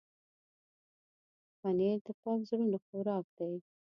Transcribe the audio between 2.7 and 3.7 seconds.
خوراک دی.